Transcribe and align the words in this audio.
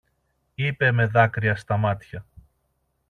είπε 0.55 0.91
με 0.91 1.05
δάκρυα 1.07 1.55
στα 1.55 1.77
μάτια. 1.77 2.25